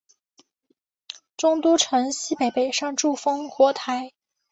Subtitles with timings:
[1.37, 4.13] 中都城西北山上筑烽火台。